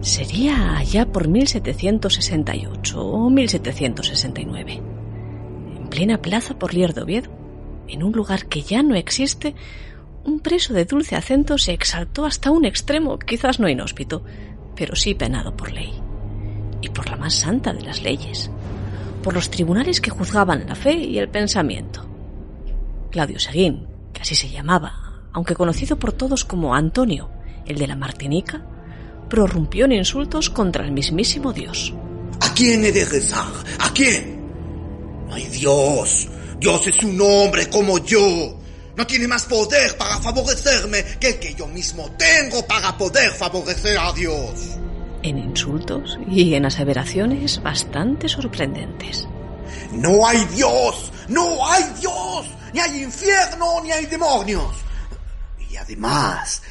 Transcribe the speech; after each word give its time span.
Sería 0.00 0.78
allá 0.78 1.06
por 1.06 1.28
1768 1.28 3.04
o 3.04 3.28
1769. 3.28 4.82
En 5.76 5.88
plena 5.88 6.22
plaza 6.22 6.58
por 6.58 6.72
Lier 6.72 6.94
de 6.94 7.02
en 7.88 8.02
un 8.02 8.12
lugar 8.12 8.46
que 8.46 8.62
ya 8.62 8.82
no 8.82 8.94
existe, 8.94 9.54
un 10.24 10.40
preso 10.40 10.72
de 10.72 10.84
dulce 10.84 11.16
acento 11.16 11.58
se 11.58 11.72
exaltó 11.72 12.24
hasta 12.24 12.50
un 12.50 12.64
extremo, 12.64 13.18
quizás 13.18 13.60
no 13.60 13.68
inhóspito, 13.68 14.22
pero 14.74 14.96
sí 14.96 15.14
penado 15.14 15.56
por 15.56 15.72
ley. 15.72 15.92
Y 16.80 16.88
por 16.88 17.10
la 17.10 17.16
más 17.16 17.34
santa 17.34 17.72
de 17.72 17.82
las 17.82 18.02
leyes. 18.02 18.50
Por 19.22 19.34
los 19.34 19.50
tribunales 19.50 20.00
que 20.00 20.10
juzgaban 20.10 20.66
la 20.66 20.76
fe 20.76 20.94
y 20.94 21.18
el 21.18 21.28
pensamiento. 21.28 22.06
Claudio 23.10 23.38
Seguín, 23.38 23.86
que 24.14 24.22
así 24.22 24.34
se 24.34 24.48
llamaba, 24.48 25.20
aunque 25.32 25.54
conocido 25.56 25.98
por 25.98 26.12
todos 26.12 26.44
como 26.44 26.74
Antonio, 26.74 27.28
el 27.66 27.76
de 27.76 27.86
la 27.86 27.96
Martinica, 27.96 28.64
prorrumpió 29.30 29.86
en 29.86 29.92
insultos 29.92 30.50
contra 30.50 30.84
el 30.84 30.92
mismísimo 30.92 31.54
Dios. 31.54 31.94
¿A 32.40 32.52
quién 32.52 32.84
he 32.84 32.92
de 32.92 33.06
rezar? 33.06 33.52
¿A 33.78 33.90
quién? 33.94 34.38
No 35.26 35.34
hay 35.34 35.46
Dios. 35.46 36.28
Dios 36.58 36.86
es 36.86 37.02
un 37.02 37.18
hombre 37.22 37.70
como 37.70 37.98
yo. 37.98 38.58
No 38.96 39.06
tiene 39.06 39.26
más 39.26 39.44
poder 39.46 39.96
para 39.96 40.18
favorecerme 40.18 41.02
que 41.18 41.28
el 41.28 41.38
que 41.38 41.54
yo 41.54 41.66
mismo 41.66 42.10
tengo 42.18 42.66
para 42.66 42.98
poder 42.98 43.30
favorecer 43.30 43.96
a 43.98 44.12
Dios. 44.12 44.76
En 45.22 45.38
insultos 45.38 46.18
y 46.28 46.54
en 46.54 46.66
aseveraciones 46.66 47.62
bastante 47.62 48.28
sorprendentes. 48.28 49.26
No 49.92 50.26
hay 50.26 50.44
Dios, 50.54 51.12
no 51.28 51.66
hay 51.66 51.84
Dios, 51.98 52.46
ni 52.74 52.80
hay 52.80 53.02
infierno, 53.04 53.82
ni 53.82 53.92
hay 53.92 54.06
demonios. 54.06 54.74
Y 55.70 55.76
además, 55.76 56.62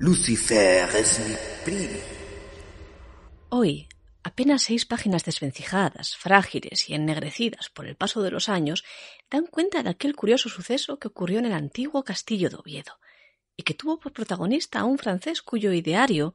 Lucifer 0.00 0.88
es 0.96 1.20
mi 1.28 1.34
primo. 1.62 1.98
Hoy, 3.50 3.86
apenas 4.22 4.62
seis 4.62 4.86
páginas 4.86 5.26
desvencijadas, 5.26 6.16
frágiles 6.16 6.88
y 6.88 6.94
ennegrecidas 6.94 7.68
por 7.68 7.84
el 7.84 7.96
paso 7.96 8.22
de 8.22 8.30
los 8.30 8.48
años, 8.48 8.82
dan 9.30 9.44
cuenta 9.44 9.82
de 9.82 9.90
aquel 9.90 10.16
curioso 10.16 10.48
suceso 10.48 10.98
que 10.98 11.08
ocurrió 11.08 11.38
en 11.38 11.44
el 11.44 11.52
antiguo 11.52 12.02
castillo 12.02 12.48
de 12.48 12.56
Oviedo, 12.56 12.98
y 13.58 13.62
que 13.62 13.74
tuvo 13.74 14.00
por 14.00 14.14
protagonista 14.14 14.80
a 14.80 14.84
un 14.84 14.96
francés 14.96 15.42
cuyo 15.42 15.70
ideario 15.70 16.34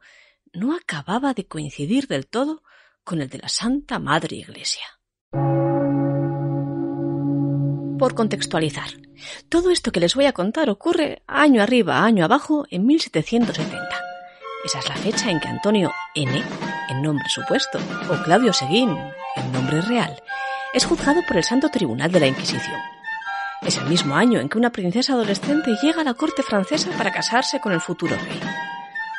no 0.54 0.76
acababa 0.76 1.34
de 1.34 1.48
coincidir 1.48 2.06
del 2.06 2.28
todo 2.28 2.62
con 3.04 3.20
el 3.20 3.30
de 3.30 3.40
la 3.40 3.50
Santa 3.50 3.98
Madre 3.98 4.36
Iglesia. 4.36 4.86
Por 7.98 8.14
contextualizar, 8.14 8.92
todo 9.50 9.72
esto 9.72 9.92
que 9.92 10.00
les 10.00 10.16
voy 10.16 10.26
a 10.26 10.34
contar 10.34 10.70
ocurre 10.70 11.22
año 11.28 11.62
arriba, 11.62 12.04
año 12.04 12.26
abajo, 12.26 12.66
en 12.70 12.86
1770. 12.86 14.06
Esa 14.66 14.80
es 14.80 14.90
la 14.90 14.96
fecha 14.96 15.30
en 15.30 15.40
que 15.40 15.48
Antonio 15.48 15.92
N., 16.16 16.44
en 16.90 17.02
nombre 17.02 17.28
supuesto, 17.30 17.80
o 18.10 18.24
Claudio 18.24 18.52
Seguín, 18.54 18.98
en 19.36 19.52
nombre 19.52 19.82
real, 19.82 20.22
es 20.74 20.86
juzgado 20.86 21.22
por 21.28 21.38
el 21.38 21.44
Santo 21.44 21.70
Tribunal 21.70 22.12
de 22.12 22.20
la 22.20 22.28
Inquisición. 22.28 22.80
Es 23.62 23.78
el 23.78 23.86
mismo 23.86 24.16
año 24.16 24.40
en 24.40 24.50
que 24.50 24.58
una 24.58 24.72
princesa 24.72 25.14
adolescente 25.14 25.76
llega 25.82 26.02
a 26.02 26.04
la 26.04 26.14
corte 26.14 26.44
francesa 26.44 26.92
para 26.98 27.12
casarse 27.12 27.60
con 27.60 27.74
el 27.74 27.82
futuro 27.82 28.16
rey. 28.16 28.40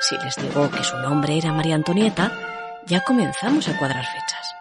Si 0.01 0.17
les 0.19 0.37
digo 0.37 0.71
que 0.71 0.85
su 0.85 0.97
nombre 0.99 1.37
era 1.37 1.53
María 1.53 1.75
Antonieta, 1.75 2.33
ya 2.87 3.01
comenzamos 3.01 3.69
a 3.69 3.77
cuadrar 3.79 4.05
fechas. 4.05 4.55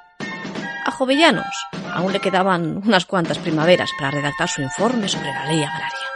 A 0.86 0.92
Jovellanos 0.92 1.68
aún 1.96 2.12
le 2.12 2.20
quedaban 2.20 2.82
unas 2.86 3.06
cuantas 3.06 3.40
primaveras 3.40 3.90
para 3.98 4.12
redactar 4.12 4.50
su 4.50 4.62
informe 4.62 5.08
sobre 5.08 5.32
la 5.32 5.46
ley 5.46 5.64
agraria. 5.64 6.08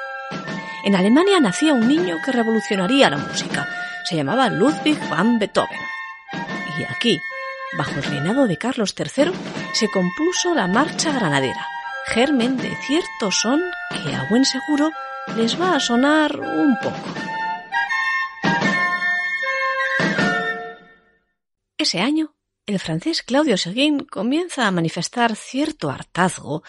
En 0.83 0.95
Alemania 0.95 1.39
nacía 1.39 1.73
un 1.73 1.87
niño 1.87 2.17
que 2.23 2.31
revolucionaría 2.31 3.09
la 3.09 3.17
música. 3.17 3.67
Se 4.03 4.15
llamaba 4.15 4.49
Ludwig 4.49 4.99
van 5.09 5.39
Beethoven. 5.39 5.79
Y 6.77 6.83
aquí, 6.83 7.19
bajo 7.77 7.91
el 7.91 8.03
reinado 8.03 8.47
de 8.47 8.57
Carlos 8.57 8.93
III, 8.97 9.31
se 9.73 9.89
compuso 9.89 10.53
la 10.53 10.67
Marcha 10.67 11.11
Granadera, 11.11 11.65
germen 12.07 12.57
de 12.57 12.75
cierto 12.85 13.31
son 13.31 13.61
que 14.03 14.15
a 14.15 14.27
buen 14.29 14.45
seguro 14.45 14.91
les 15.35 15.59
va 15.59 15.75
a 15.75 15.79
sonar 15.79 16.39
un 16.39 16.77
poco. 16.81 16.97
Ese 21.77 22.01
año 22.01 22.35
el 22.69 22.79
francés 22.79 23.23
Claudio 23.23 23.57
Seguin 23.57 24.01
comienza 24.01 24.67
a 24.67 24.71
manifestar 24.71 25.35
cierto 25.35 25.89
hartazgo 25.89 26.61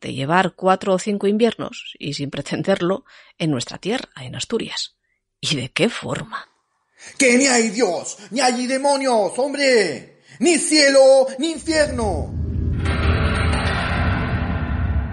de 0.00 0.14
llevar 0.14 0.54
cuatro 0.54 0.94
o 0.94 0.98
cinco 0.98 1.26
inviernos, 1.26 1.94
y 1.98 2.14
sin 2.14 2.30
pretenderlo, 2.30 3.04
en 3.38 3.50
nuestra 3.50 3.76
tierra, 3.76 4.08
en 4.16 4.34
Asturias. 4.34 4.96
¿Y 5.40 5.56
de 5.56 5.68
qué 5.68 5.90
forma? 5.90 6.48
Que 7.18 7.36
ni 7.36 7.46
hay 7.46 7.68
Dios, 7.68 8.16
ni 8.30 8.40
hay 8.40 8.66
demonios, 8.66 9.32
hombre, 9.36 10.22
ni 10.38 10.56
cielo, 10.56 11.26
ni 11.38 11.50
infierno. 11.52 12.32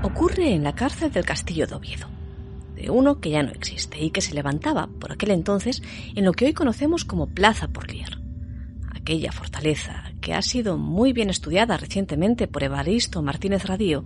Ocurre 0.04 0.54
en 0.54 0.64
la 0.64 0.74
cárcel 0.74 1.12
del 1.12 1.26
castillo 1.26 1.68
de 1.68 1.76
Oviedo, 1.76 2.08
de 2.76 2.90
uno 2.90 3.20
que 3.20 3.32
ya 3.32 3.44
no 3.44 3.52
existe 3.52 4.00
y 4.00 4.12
que 4.12 4.22
se 4.22 4.34
levantaba 4.34 4.88
por 5.00 5.12
aquel 5.12 5.32
entonces 5.32 5.84
en 6.16 6.24
lo 6.24 6.32
que 6.32 6.46
hoy 6.46 6.54
conocemos 6.54 7.04
como 7.04 7.28
Plaza 7.28 7.68
Porlier 7.68 8.19
aquella 9.10 9.32
fortaleza, 9.32 10.04
que 10.22 10.36
ha 10.36 10.42
sido 10.44 10.78
muy 10.78 11.14
bien 11.14 11.32
estudiada 11.32 11.78
recientemente 11.78 12.48
por 12.48 12.64
Evaristo 12.64 13.24
Martínez 13.24 13.66
Radío, 13.66 14.06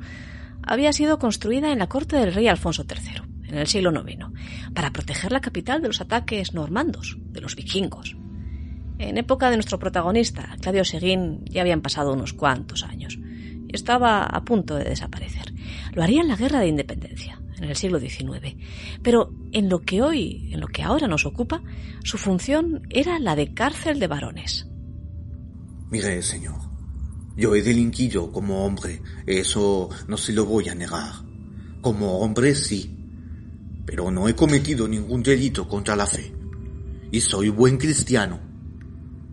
había 0.66 0.94
sido 0.94 1.20
construida 1.20 1.74
en 1.74 1.80
la 1.80 1.90
corte 1.90 2.16
del 2.16 2.34
rey 2.34 2.48
Alfonso 2.48 2.86
III, 2.90 3.50
en 3.50 3.58
el 3.58 3.68
siglo 3.68 3.92
IX, 3.92 4.28
para 4.74 4.92
proteger 4.92 5.34
la 5.34 5.42
capital 5.42 5.82
de 5.82 5.90
los 5.90 6.00
ataques 6.00 6.54
normandos, 6.54 7.18
de 7.20 7.42
los 7.42 7.58
vikingos. 7.58 8.16
En 8.98 9.18
época 9.18 9.50
de 9.50 9.58
nuestro 9.58 9.78
protagonista, 9.78 10.56
Claudio 10.62 10.86
Seguín, 10.86 11.44
ya 11.50 11.64
habían 11.64 11.82
pasado 11.82 12.14
unos 12.14 12.32
cuantos 12.32 12.84
años 12.84 13.20
y 13.68 13.76
estaba 13.76 14.24
a 14.24 14.46
punto 14.46 14.76
de 14.76 14.86
desaparecer. 14.86 15.54
Lo 15.92 16.02
haría 16.02 16.22
en 16.22 16.30
la 16.30 16.38
Guerra 16.38 16.62
de 16.62 16.70
Independencia, 16.70 17.42
en 17.58 17.66
el 17.66 17.76
siglo 17.76 18.00
XIX. 18.00 18.56
Pero 19.02 19.34
en 19.52 19.68
lo 19.68 19.82
que 19.82 20.02
hoy, 20.02 20.50
en 20.54 20.62
lo 20.62 20.68
que 20.68 20.82
ahora 20.82 21.10
nos 21.10 21.26
ocupa, 21.26 21.62
su 22.06 22.18
función 22.18 22.88
era 22.90 23.20
la 23.20 23.36
de 23.36 23.54
cárcel 23.54 24.00
de 24.00 24.08
varones. 24.08 24.70
Mire, 25.94 26.24
señor, 26.24 26.60
yo 27.38 27.54
he 27.54 27.62
delinquido 27.62 28.32
como 28.32 28.66
hombre, 28.66 29.00
eso 29.28 29.92
no 30.08 30.18
se 30.18 30.34
lo 30.34 30.44
voy 30.44 30.68
a 30.68 30.74
negar. 30.74 31.14
Como 31.84 32.18
hombre 32.18 32.56
sí, 32.56 32.98
pero 33.86 34.10
no 34.10 34.28
he 34.28 34.34
cometido 34.34 34.88
ningún 34.88 35.22
delito 35.22 35.68
contra 35.68 35.96
la 35.96 36.08
fe. 36.08 36.34
Y 37.12 37.22
soy 37.22 37.50
buen 37.50 37.78
cristiano. 37.78 38.40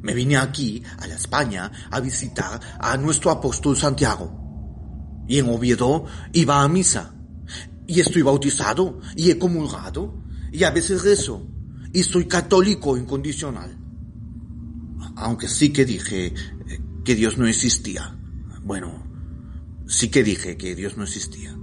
Me 0.03 0.13
vine 0.13 0.37
aquí, 0.37 0.83
a 0.99 1.07
la 1.07 1.15
España, 1.15 1.73
a 1.91 1.99
visitar 1.99 2.61
a 2.79 2.95
nuestro 2.99 3.31
apóstol 3.31 3.75
Santiago. 3.75 5.25
Y 5.27 5.39
en 5.39 5.49
Oviedo 5.49 6.05
iba 6.35 6.63
a 6.63 6.69
misa. 6.69 7.15
Y 7.87 8.01
estoy 8.01 8.21
bautizado, 8.21 9.01
y 9.17 9.31
he 9.31 9.39
comulgado, 9.39 10.13
y 10.53 10.65
a 10.65 10.71
veces 10.73 11.05
rezo. 11.05 11.43
Y 11.95 12.03
soy 12.03 12.27
católico 12.27 12.99
incondicional 12.99 13.80
aunque 15.21 15.49
sí 15.49 15.73
que 15.73 15.85
dije 15.85 16.27
eh, 16.27 16.33
que 17.05 17.15
Dios 17.15 17.39
no 17.39 17.47
existía. 17.47 18.17
Bueno, 18.63 19.07
sí 19.87 20.11
que 20.11 20.23
dije 20.23 20.57
que 20.57 20.75
Dios 20.75 20.97
no 20.97 21.05
existía. 21.05 21.57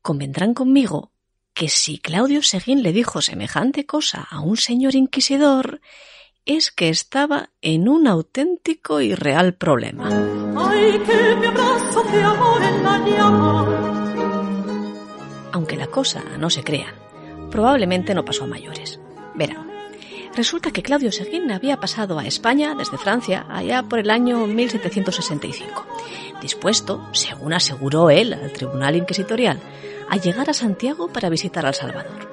Convendrán 0.00 0.54
conmigo 0.54 1.12
que 1.54 1.68
si 1.68 1.98
Claudio 1.98 2.42
Seguín 2.42 2.82
le 2.82 2.92
dijo 2.92 3.20
semejante 3.20 3.84
cosa 3.84 4.26
a 4.30 4.40
un 4.40 4.56
señor 4.56 4.94
inquisidor, 4.94 5.80
es 6.44 6.70
que 6.72 6.88
estaba 6.88 7.50
en 7.60 7.88
un 7.88 8.06
auténtico 8.06 9.00
y 9.00 9.14
real 9.14 9.54
problema. 9.54 10.08
Aunque 15.52 15.76
la 15.76 15.86
cosa 15.86 16.24
no 16.38 16.50
se 16.50 16.64
crean, 16.64 16.94
probablemente 17.50 18.14
no 18.14 18.24
pasó 18.24 18.44
a 18.44 18.48
mayores. 18.48 18.98
Verán, 19.34 19.71
Resulta 20.34 20.70
que 20.70 20.82
Claudio 20.82 21.12
Seguín 21.12 21.50
había 21.50 21.76
pasado 21.76 22.18
a 22.18 22.24
España 22.24 22.74
desde 22.74 22.96
Francia 22.96 23.44
allá 23.50 23.82
por 23.82 23.98
el 23.98 24.08
año 24.08 24.46
1765, 24.46 25.86
dispuesto, 26.40 27.06
según 27.12 27.52
aseguró 27.52 28.08
él 28.08 28.32
al 28.32 28.50
Tribunal 28.50 28.96
Inquisitorial, 28.96 29.60
a 30.08 30.16
llegar 30.16 30.48
a 30.48 30.54
Santiago 30.54 31.08
para 31.08 31.28
visitar 31.28 31.66
al 31.66 31.74
Salvador. 31.74 32.30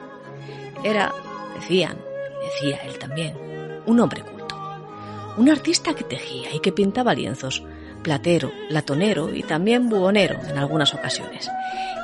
Era, 0.81 1.13
decían, 1.55 1.97
decía 2.41 2.79
él 2.85 2.97
también, 2.97 3.35
un 3.85 3.99
hombre 3.99 4.21
culto, 4.21 4.55
un 5.35 5.49
artista 5.49 5.93
que 5.93 6.05
tejía 6.05 6.55
y 6.55 6.61
que 6.61 6.71
pintaba 6.71 7.13
lienzos, 7.13 7.63
platero, 8.01 8.49
latonero 8.69 9.35
y 9.35 9.43
también 9.43 9.89
buhonero 9.89 10.39
en 10.47 10.57
algunas 10.57 10.93
ocasiones, 10.93 11.51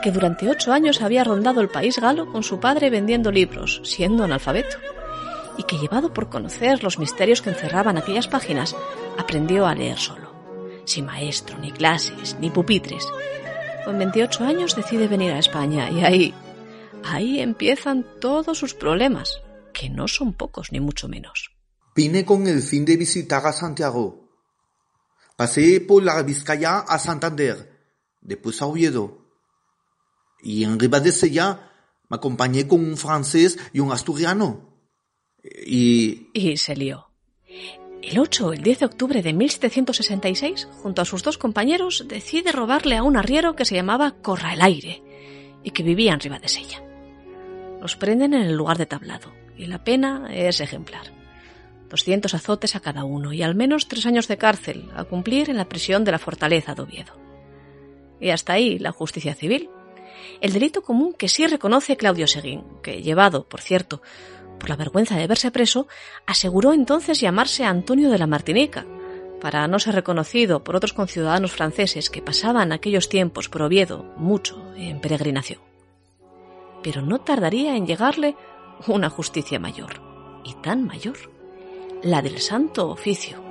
que 0.04 0.12
durante 0.12 0.50
ocho 0.50 0.74
años 0.74 1.02
había 1.02 1.24
rondado 1.24 1.62
el 1.62 1.70
país 1.70 2.00
galo 2.00 2.30
con 2.34 2.44
su 2.44 2.60
padre 2.60 2.90
vendiendo 2.90 3.32
libros, 3.32 3.80
siendo 3.86 4.26
analfabeto 4.26 4.78
y 5.58 5.64
que 5.64 5.78
llevado 5.78 6.14
por 6.14 6.30
conocer 6.30 6.84
los 6.84 7.00
misterios 7.00 7.42
que 7.42 7.50
encerraban 7.50 7.98
aquellas 7.98 8.28
páginas, 8.28 8.76
aprendió 9.18 9.66
a 9.66 9.76
leer 9.76 9.98
solo, 9.98 10.32
sin 10.86 11.06
maestro, 11.06 11.58
ni 11.58 11.72
clases, 11.72 12.38
ni 12.40 12.50
pupitres. 12.50 13.08
Con 13.86 13.98
28 13.98 14.44
años 14.44 14.76
decide 14.76 15.08
venir 15.08 15.32
a 15.32 15.40
España 15.40 15.90
y 15.90 16.04
ahí, 16.04 16.34
ahí 17.04 17.40
empiezan 17.40 18.06
todos 18.20 18.58
sus 18.58 18.74
problemas, 18.74 19.42
que 19.74 19.90
no 19.90 20.08
son 20.08 20.34
pocos 20.34 20.72
ni 20.72 20.80
mucho 20.80 21.08
menos. 21.08 21.52
Vine 21.96 22.26
con 22.26 22.48
el 22.48 22.62
fin 22.62 22.84
de 22.84 22.98
visitar 22.98 23.46
a 23.46 23.54
Santiago. 23.54 24.30
Pasé 25.38 25.82
por 25.82 26.04
la 26.04 26.22
Vizcaya 26.24 26.80
a 26.80 26.98
Santander, 27.00 27.90
después 28.22 28.62
a 28.62 28.66
Oviedo. 28.66 29.26
Y 30.42 30.64
en 30.64 30.80
Ribadesella 30.80 31.72
me 32.10 32.18
acompañé 32.18 32.68
con 32.68 32.84
un 32.84 32.98
francés 32.98 33.58
y 33.74 33.80
un 33.80 33.92
asturiano. 33.92 34.75
Y... 35.66 36.28
Se 36.58 36.76
lió. 36.76 37.08
El 38.02 38.20
8 38.20 38.48
o 38.48 38.54
el 38.54 38.62
10 38.62 38.80
de 38.80 38.86
octubre 38.86 39.22
de 39.22 39.34
1766, 39.34 40.68
junto 40.84 41.02
a 41.02 41.06
sus 41.06 41.24
dos 41.24 41.38
compañeros, 41.38 42.06
decide 42.08 42.52
robarle 42.52 42.98
a 42.98 43.04
un 43.04 43.18
arriero 43.18 43.56
que 43.56 43.66
se 43.66 43.76
llamaba 43.76 44.16
Corra 44.22 44.54
el 44.54 44.62
Aire 44.62 45.02
y 45.64 45.72
que 45.72 45.84
vivía 45.84 46.14
en 46.14 46.20
Ribadesella. 46.20 46.84
Los 47.82 47.96
prenden 47.96 48.34
en 48.34 48.44
el 48.44 48.56
lugar 48.56 48.78
de 48.78 48.86
tablado 48.86 49.34
y 49.58 49.66
la 49.66 49.84
pena 49.84 50.28
es 50.32 50.62
ejemplar. 50.62 51.14
200 51.90 52.34
azotes 52.34 52.76
a 52.76 52.80
cada 52.80 53.04
uno 53.04 53.34
y 53.34 53.42
al 53.42 53.56
menos 53.56 53.88
tres 53.88 54.06
años 54.06 54.28
de 54.28 54.38
cárcel 54.38 54.90
a 54.96 55.04
cumplir 55.06 55.50
en 55.50 55.58
la 55.58 55.70
prisión 55.70 56.04
de 56.04 56.12
la 56.12 56.20
fortaleza 56.20 56.76
de 56.76 56.82
Oviedo. 56.82 57.14
Y 58.20 58.30
hasta 58.30 58.54
ahí 58.54 58.80
la 58.80 58.92
justicia 58.92 59.34
civil. 59.34 59.70
El 60.42 60.54
delito 60.54 60.82
común 60.82 61.14
que 61.14 61.28
sí 61.28 61.46
reconoce 61.48 61.98
Claudio 61.98 62.28
Seguín, 62.28 62.64
que 62.82 63.02
llevado, 63.02 63.48
por 63.48 63.62
cierto, 63.62 64.02
por 64.60 64.70
la 64.70 64.76
vergüenza 64.76 65.18
de 65.18 65.28
verse 65.28 65.52
preso, 65.52 65.88
aseguró 66.26 66.74
entonces 66.74 67.20
llamarse 67.20 67.66
Antonio 67.66 68.10
de 68.10 68.18
la 68.18 68.28
Martinica, 68.28 68.86
para 69.42 69.68
no 69.68 69.80
ser 69.80 69.96
reconocido 69.96 70.64
por 70.64 70.76
otros 70.76 70.94
conciudadanos 70.94 71.52
franceses 71.52 72.10
que 72.10 72.22
pasaban 72.22 72.72
aquellos 72.72 73.10
tiempos 73.10 73.50
por 73.50 73.62
Oviedo 73.62 74.04
mucho 74.18 74.74
en 74.76 75.00
peregrinación. 75.00 75.60
Pero 76.82 77.02
no 77.02 77.22
tardaría 77.22 77.76
en 77.76 77.86
llegarle 77.86 78.36
una 78.88 79.10
justicia 79.10 79.60
mayor, 79.60 80.02
y 80.44 80.54
tan 80.56 80.86
mayor, 80.86 81.18
la 82.02 82.22
del 82.22 82.40
Santo 82.40 82.90
Oficio. 82.90 83.44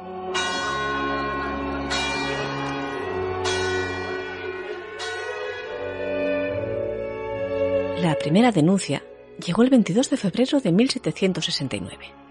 La 8.00 8.16
primera 8.18 8.52
denuncia 8.52 9.02
llegó 9.44 9.62
el 9.62 9.70
22 9.70 10.10
de 10.10 10.16
febrero 10.16 10.60
de 10.60 10.72
1769. 10.72 12.24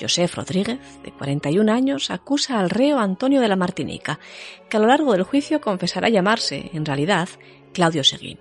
Joseph 0.00 0.34
Rodríguez, 0.34 0.78
de 1.04 1.12
41 1.12 1.70
años, 1.70 2.10
acusa 2.10 2.58
al 2.58 2.70
reo 2.70 2.98
Antonio 2.98 3.40
de 3.40 3.48
la 3.48 3.56
Martinica, 3.56 4.18
que 4.68 4.76
a 4.76 4.80
lo 4.80 4.86
largo 4.86 5.12
del 5.12 5.24
juicio 5.24 5.60
confesará 5.60 6.08
llamarse, 6.08 6.70
en 6.72 6.86
realidad, 6.86 7.28
Claudio 7.72 8.02
Seguín, 8.02 8.38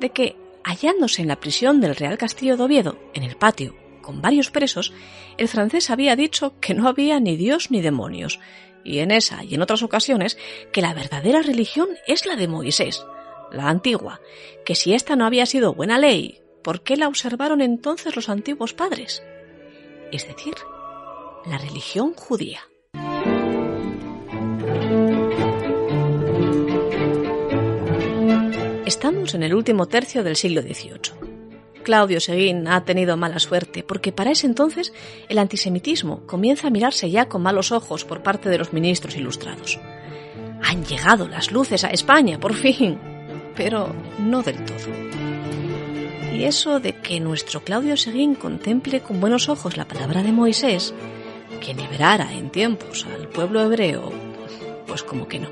de 0.00 0.10
que, 0.10 0.36
hallándose 0.64 1.22
en 1.22 1.28
la 1.28 1.40
prisión 1.40 1.80
del 1.80 1.94
Real 1.94 2.18
Castillo 2.18 2.56
de 2.56 2.64
Oviedo, 2.64 2.98
en 3.14 3.22
el 3.22 3.36
patio, 3.36 3.76
con 4.02 4.20
varios 4.20 4.50
presos, 4.50 4.92
el 5.36 5.48
francés 5.48 5.90
había 5.90 6.16
dicho 6.16 6.54
que 6.60 6.74
no 6.74 6.88
había 6.88 7.20
ni 7.20 7.36
Dios 7.36 7.70
ni 7.70 7.80
demonios, 7.80 8.40
y 8.84 8.98
en 8.98 9.10
esa 9.10 9.44
y 9.44 9.54
en 9.54 9.62
otras 9.62 9.82
ocasiones 9.82 10.38
que 10.72 10.82
la 10.82 10.94
verdadera 10.94 11.42
religión 11.42 11.88
es 12.06 12.26
la 12.26 12.36
de 12.36 12.48
Moisés, 12.48 13.04
la 13.52 13.68
antigua, 13.68 14.20
que 14.64 14.74
si 14.74 14.94
ésta 14.94 15.14
no 15.14 15.26
había 15.26 15.46
sido 15.46 15.74
buena 15.74 15.98
ley, 15.98 16.40
¿por 16.62 16.82
qué 16.82 16.96
la 16.96 17.08
observaron 17.08 17.60
entonces 17.60 18.14
los 18.16 18.28
antiguos 18.28 18.74
padres? 18.74 19.22
Es 20.12 20.26
decir, 20.26 20.54
la 21.46 21.58
religión 21.58 22.14
judía. 22.14 22.60
Estamos 28.86 29.34
en 29.34 29.42
el 29.42 29.54
último 29.54 29.86
tercio 29.86 30.24
del 30.24 30.36
siglo 30.36 30.62
XVIII. 30.62 31.28
Claudio 31.84 32.20
Seguín 32.20 32.68
ha 32.68 32.84
tenido 32.84 33.16
mala 33.16 33.38
suerte, 33.38 33.82
porque 33.82 34.12
para 34.12 34.30
ese 34.30 34.46
entonces 34.46 34.92
el 35.28 35.38
antisemitismo 35.38 36.26
comienza 36.26 36.66
a 36.66 36.70
mirarse 36.70 37.10
ya 37.10 37.28
con 37.28 37.42
malos 37.42 37.72
ojos 37.72 38.04
por 38.04 38.22
parte 38.22 38.48
de 38.48 38.58
los 38.58 38.72
ministros 38.72 39.16
ilustrados. 39.16 39.78
Han 40.62 40.84
llegado 40.84 41.28
las 41.28 41.50
luces 41.52 41.84
a 41.84 41.88
España, 41.88 42.38
por 42.38 42.54
fin, 42.54 42.98
pero 43.56 43.94
no 44.18 44.42
del 44.42 44.64
todo. 44.64 45.47
Y 46.32 46.44
eso 46.44 46.78
de 46.78 46.94
que 46.94 47.20
nuestro 47.20 47.64
Claudio 47.64 47.96
Seguín 47.96 48.34
contemple 48.34 49.00
con 49.00 49.20
buenos 49.20 49.48
ojos 49.48 49.76
la 49.76 49.88
palabra 49.88 50.22
de 50.22 50.32
Moisés, 50.32 50.94
que 51.60 51.74
liberara 51.74 52.32
en 52.32 52.50
tiempos 52.50 53.06
al 53.06 53.28
pueblo 53.28 53.62
hebreo, 53.62 54.12
pues 54.86 55.02
como 55.02 55.26
que 55.26 55.40
no. 55.40 55.48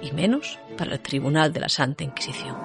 Y 0.00 0.12
menos 0.12 0.58
para 0.78 0.92
el 0.92 1.00
Tribunal 1.00 1.52
de 1.52 1.60
la 1.60 1.68
Santa 1.68 2.04
Inquisición. 2.04 2.56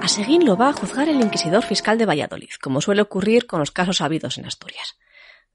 A 0.00 0.08
Seguín 0.08 0.44
lo 0.44 0.56
va 0.56 0.70
a 0.70 0.72
juzgar 0.72 1.08
el 1.08 1.20
inquisidor 1.20 1.62
fiscal 1.64 1.96
de 1.96 2.06
Valladolid, 2.06 2.50
como 2.60 2.80
suele 2.80 3.02
ocurrir 3.02 3.46
con 3.46 3.60
los 3.60 3.70
casos 3.70 4.00
habidos 4.00 4.38
en 4.38 4.46
Asturias. 4.46 4.96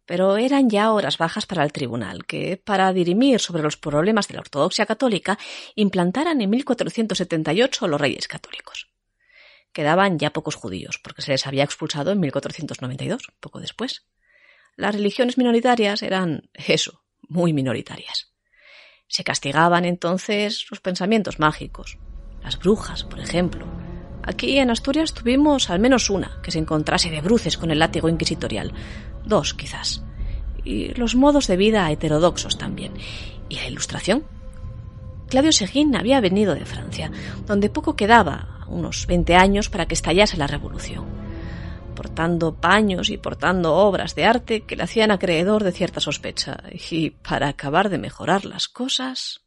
Pero 0.05 0.37
eran 0.37 0.69
ya 0.69 0.91
horas 0.91 1.17
bajas 1.17 1.45
para 1.45 1.63
el 1.63 1.71
tribunal, 1.71 2.25
que, 2.25 2.57
para 2.57 2.91
dirimir 2.93 3.39
sobre 3.39 3.61
los 3.61 3.77
problemas 3.77 4.27
de 4.27 4.35
la 4.35 4.41
ortodoxia 4.41 4.85
católica, 4.87 5.37
implantaran 5.75 6.41
en 6.41 6.49
1478 6.49 7.87
los 7.87 8.01
reyes 8.01 8.27
católicos 8.27 8.89
quedaban 9.73 10.19
ya 10.19 10.33
pocos 10.33 10.55
judíos, 10.55 10.99
porque 11.03 11.21
se 11.21 11.31
les 11.31 11.47
había 11.47 11.63
expulsado 11.63 12.11
en 12.11 12.19
1492, 12.19 13.31
poco 13.39 13.59
después. 13.59 14.05
Las 14.75 14.95
religiones 14.95 15.37
minoritarias 15.37 16.01
eran 16.03 16.49
eso, 16.53 17.03
muy 17.27 17.53
minoritarias. 17.53 18.33
Se 19.07 19.23
castigaban 19.23 19.85
entonces 19.85 20.65
los 20.69 20.81
pensamientos 20.81 21.39
mágicos, 21.39 21.97
las 22.43 22.59
brujas, 22.59 23.03
por 23.03 23.19
ejemplo. 23.19 23.65
Aquí 24.23 24.59
en 24.59 24.69
Asturias 24.69 25.13
tuvimos 25.13 25.69
al 25.69 25.79
menos 25.79 26.09
una 26.09 26.39
que 26.43 26.51
se 26.51 26.59
encontrase 26.59 27.09
de 27.09 27.21
bruces 27.21 27.57
con 27.57 27.71
el 27.71 27.79
látigo 27.79 28.09
inquisitorial, 28.09 28.73
dos 29.25 29.53
quizás. 29.53 30.03
Y 30.63 30.93
los 30.93 31.15
modos 31.15 31.47
de 31.47 31.57
vida 31.57 31.89
heterodoxos 31.89 32.57
también. 32.57 32.93
Y 33.47 33.55
la 33.55 33.67
ilustración. 33.67 34.25
Claudio 35.29 35.51
Seguín 35.51 35.95
había 35.95 36.21
venido 36.21 36.53
de 36.53 36.65
Francia, 36.65 37.11
donde 37.47 37.69
poco 37.69 37.95
quedaba 37.95 38.58
unos 38.69 39.07
20 39.07 39.35
años 39.35 39.69
para 39.69 39.87
que 39.87 39.93
estallase 39.93 40.37
la 40.37 40.47
revolución, 40.47 41.05
portando 41.95 42.55
paños 42.55 43.09
y 43.09 43.17
portando 43.17 43.75
obras 43.75 44.15
de 44.15 44.25
arte 44.25 44.61
que 44.61 44.75
le 44.75 44.83
hacían 44.83 45.11
acreedor 45.11 45.63
de 45.63 45.71
cierta 45.71 45.99
sospecha, 45.99 46.63
y 46.89 47.09
para 47.09 47.49
acabar 47.49 47.89
de 47.89 47.97
mejorar 47.97 48.45
las 48.45 48.67
cosas... 48.67 49.41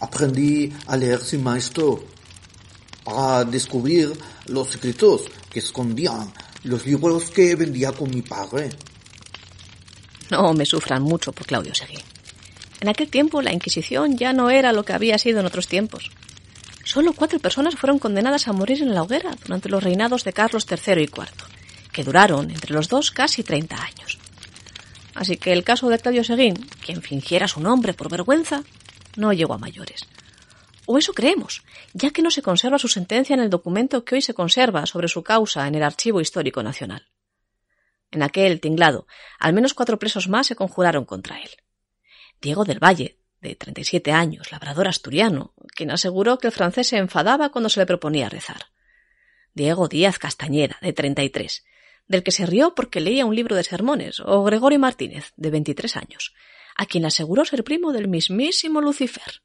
Aprendí 0.00 0.72
a 0.86 0.96
leer 0.96 1.20
sin 1.20 1.42
maestro, 1.42 2.04
para 3.04 3.44
descubrir 3.44 4.12
los 4.46 4.70
secretos 4.70 5.22
que 5.50 5.60
escondían 5.60 6.32
los 6.64 6.86
libros 6.86 7.30
que 7.30 7.54
vendía 7.54 7.92
con 7.92 8.10
mi 8.10 8.22
padre. 8.22 8.70
No 10.30 10.52
me 10.54 10.64
sufran 10.64 11.02
mucho 11.02 11.32
por 11.32 11.46
Claudio 11.46 11.74
Seguí. 11.74 11.98
En 12.80 12.88
aquel 12.88 13.08
tiempo 13.08 13.42
la 13.42 13.52
Inquisición 13.52 14.16
ya 14.16 14.32
no 14.32 14.50
era 14.50 14.72
lo 14.72 14.84
que 14.84 14.94
había 14.94 15.18
sido 15.18 15.40
en 15.40 15.46
otros 15.46 15.68
tiempos. 15.68 16.10
Solo 16.94 17.12
cuatro 17.12 17.40
personas 17.40 17.74
fueron 17.74 17.98
condenadas 17.98 18.46
a 18.46 18.52
morir 18.52 18.80
en 18.80 18.94
la 18.94 19.02
hoguera 19.02 19.34
durante 19.42 19.68
los 19.68 19.82
reinados 19.82 20.22
de 20.22 20.32
Carlos 20.32 20.64
III 20.70 21.02
y 21.02 21.06
IV, 21.06 21.26
que 21.92 22.04
duraron 22.04 22.52
entre 22.52 22.72
los 22.72 22.88
dos 22.88 23.10
casi 23.10 23.42
30 23.42 23.74
años. 23.82 24.20
Así 25.12 25.36
que 25.36 25.52
el 25.52 25.64
caso 25.64 25.88
de 25.88 25.98
Claudio 25.98 26.22
Seguín, 26.22 26.54
quien 26.86 27.02
fingiera 27.02 27.48
su 27.48 27.58
nombre 27.58 27.94
por 27.94 28.08
vergüenza, 28.12 28.62
no 29.16 29.32
llegó 29.32 29.54
a 29.54 29.58
mayores. 29.58 30.06
O 30.86 30.96
eso 30.96 31.14
creemos, 31.14 31.64
ya 31.94 32.12
que 32.12 32.22
no 32.22 32.30
se 32.30 32.42
conserva 32.42 32.78
su 32.78 32.86
sentencia 32.86 33.34
en 33.34 33.40
el 33.40 33.50
documento 33.50 34.04
que 34.04 34.14
hoy 34.14 34.22
se 34.22 34.34
conserva 34.34 34.86
sobre 34.86 35.08
su 35.08 35.24
causa 35.24 35.66
en 35.66 35.74
el 35.74 35.82
Archivo 35.82 36.20
Histórico 36.20 36.62
Nacional. 36.62 37.08
En 38.12 38.22
aquel 38.22 38.60
tinglado, 38.60 39.08
al 39.40 39.52
menos 39.52 39.74
cuatro 39.74 39.98
presos 39.98 40.28
más 40.28 40.46
se 40.46 40.54
conjuraron 40.54 41.04
contra 41.04 41.40
él. 41.40 41.50
Diego 42.40 42.64
del 42.64 42.78
Valle, 42.78 43.18
de 43.48 43.54
37 43.54 44.10
años, 44.12 44.50
labrador 44.50 44.88
asturiano, 44.88 45.54
quien 45.74 45.90
aseguró 45.90 46.38
que 46.38 46.48
el 46.48 46.52
francés 46.52 46.88
se 46.88 46.96
enfadaba 46.96 47.50
cuando 47.50 47.68
se 47.68 47.80
le 47.80 47.86
proponía 47.86 48.28
rezar. 48.28 48.66
Diego 49.52 49.86
Díaz 49.86 50.18
Castañeda, 50.18 50.78
de 50.80 50.92
33, 50.92 51.64
del 52.08 52.22
que 52.22 52.32
se 52.32 52.46
rió 52.46 52.74
porque 52.74 53.00
leía 53.00 53.26
un 53.26 53.36
libro 53.36 53.54
de 53.54 53.62
sermones, 53.62 54.20
o 54.20 54.42
Gregorio 54.42 54.78
Martínez, 54.78 55.32
de 55.36 55.50
23 55.50 55.96
años, 55.96 56.34
a 56.76 56.86
quien 56.86 57.04
aseguró 57.04 57.44
ser 57.44 57.62
primo 57.62 57.92
del 57.92 58.08
mismísimo 58.08 58.80
Lucifer. 58.80 59.42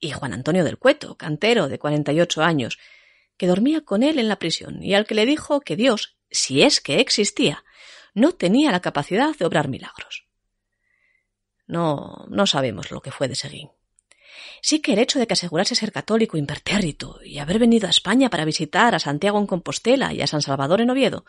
Y 0.00 0.12
Juan 0.12 0.32
Antonio 0.32 0.64
del 0.64 0.78
Cueto, 0.78 1.16
cantero, 1.16 1.68
de 1.68 1.78
48 1.78 2.42
años, 2.42 2.78
que 3.36 3.46
dormía 3.46 3.82
con 3.82 4.02
él 4.02 4.18
en 4.18 4.28
la 4.28 4.38
prisión 4.38 4.82
y 4.82 4.94
al 4.94 5.06
que 5.06 5.14
le 5.14 5.26
dijo 5.26 5.60
que 5.60 5.76
Dios, 5.76 6.16
si 6.30 6.62
es 6.62 6.80
que 6.80 7.00
existía, 7.00 7.64
no 8.14 8.32
tenía 8.32 8.70
la 8.70 8.80
capacidad 8.80 9.36
de 9.36 9.44
obrar 9.44 9.68
milagros. 9.68 10.27
No, 11.68 12.26
no 12.28 12.46
sabemos 12.46 12.90
lo 12.90 13.00
que 13.00 13.12
fue 13.12 13.28
de 13.28 13.34
Seguín. 13.36 13.70
Sí 14.60 14.80
que 14.80 14.94
el 14.94 14.98
hecho 14.98 15.18
de 15.18 15.26
que 15.26 15.34
asegurase 15.34 15.74
ser 15.74 15.92
católico 15.92 16.36
impertérrito 16.36 17.20
y 17.24 17.38
haber 17.38 17.58
venido 17.58 17.86
a 17.86 17.90
España 17.90 18.30
para 18.30 18.44
visitar 18.44 18.94
a 18.94 18.98
Santiago 18.98 19.38
en 19.38 19.46
Compostela 19.46 20.12
y 20.12 20.22
a 20.22 20.26
San 20.26 20.42
Salvador 20.42 20.80
en 20.80 20.90
Oviedo 20.90 21.24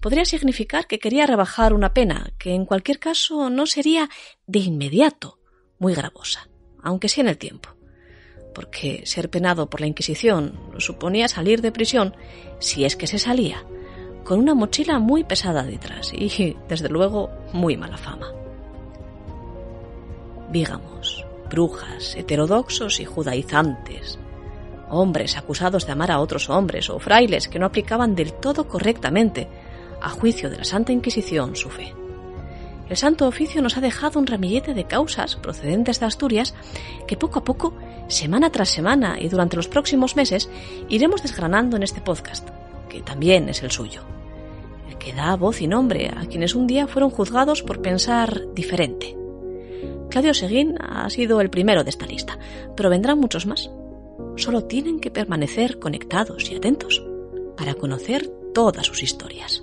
podría 0.00 0.24
significar 0.24 0.86
que 0.86 0.98
quería 0.98 1.26
rebajar 1.26 1.74
una 1.74 1.92
pena 1.92 2.32
que 2.38 2.54
en 2.54 2.64
cualquier 2.64 2.98
caso 2.98 3.50
no 3.50 3.66
sería 3.66 4.08
de 4.46 4.60
inmediato 4.60 5.38
muy 5.78 5.94
gravosa, 5.94 6.48
aunque 6.82 7.08
sí 7.08 7.20
en 7.20 7.28
el 7.28 7.38
tiempo. 7.38 7.70
Porque 8.54 9.02
ser 9.04 9.28
penado 9.30 9.68
por 9.68 9.80
la 9.80 9.86
Inquisición 9.86 10.58
suponía 10.78 11.28
salir 11.28 11.60
de 11.60 11.72
prisión, 11.72 12.16
si 12.60 12.84
es 12.84 12.96
que 12.96 13.06
se 13.06 13.18
salía, 13.18 13.64
con 14.24 14.38
una 14.38 14.54
mochila 14.54 14.98
muy 14.98 15.24
pesada 15.24 15.62
detrás 15.64 16.12
y, 16.14 16.56
desde 16.68 16.88
luego, 16.88 17.30
muy 17.52 17.76
mala 17.76 17.98
fama. 17.98 18.39
Vígamos, 20.50 21.24
brujas, 21.48 22.16
heterodoxos 22.16 22.98
y 22.98 23.04
judaizantes, 23.04 24.18
hombres 24.88 25.36
acusados 25.36 25.86
de 25.86 25.92
amar 25.92 26.10
a 26.10 26.18
otros 26.18 26.50
hombres 26.50 26.90
o 26.90 26.98
frailes 26.98 27.46
que 27.46 27.60
no 27.60 27.66
aplicaban 27.66 28.16
del 28.16 28.32
todo 28.32 28.66
correctamente, 28.66 29.46
a 30.02 30.08
juicio 30.08 30.50
de 30.50 30.58
la 30.58 30.64
Santa 30.64 30.90
Inquisición, 30.90 31.54
su 31.54 31.70
fe. 31.70 31.94
El 32.88 32.96
Santo 32.96 33.28
Oficio 33.28 33.62
nos 33.62 33.76
ha 33.76 33.80
dejado 33.80 34.18
un 34.18 34.26
ramillete 34.26 34.74
de 34.74 34.82
causas 34.82 35.36
procedentes 35.36 36.00
de 36.00 36.06
Asturias 36.06 36.52
que 37.06 37.16
poco 37.16 37.38
a 37.38 37.44
poco, 37.44 37.72
semana 38.08 38.50
tras 38.50 38.70
semana 38.70 39.20
y 39.20 39.28
durante 39.28 39.54
los 39.54 39.68
próximos 39.68 40.16
meses, 40.16 40.50
iremos 40.88 41.22
desgranando 41.22 41.76
en 41.76 41.84
este 41.84 42.00
podcast, 42.00 42.48
que 42.88 43.02
también 43.02 43.48
es 43.48 43.62
el 43.62 43.70
suyo, 43.70 44.02
el 44.88 44.98
que 44.98 45.12
da 45.12 45.36
voz 45.36 45.60
y 45.62 45.68
nombre 45.68 46.08
a 46.08 46.26
quienes 46.26 46.56
un 46.56 46.66
día 46.66 46.88
fueron 46.88 47.10
juzgados 47.10 47.62
por 47.62 47.80
pensar 47.80 48.52
diferente. 48.52 49.19
Claudio 50.10 50.34
Seguín 50.34 50.74
ha 50.80 51.08
sido 51.08 51.40
el 51.40 51.50
primero 51.50 51.84
de 51.84 51.90
esta 51.90 52.04
lista, 52.04 52.38
pero 52.76 52.90
vendrán 52.90 53.18
muchos 53.18 53.46
más. 53.46 53.70
Solo 54.36 54.64
tienen 54.64 55.00
que 55.00 55.10
permanecer 55.10 55.78
conectados 55.78 56.50
y 56.50 56.56
atentos 56.56 57.02
para 57.56 57.74
conocer 57.74 58.28
todas 58.52 58.86
sus 58.86 59.02
historias. 59.02 59.62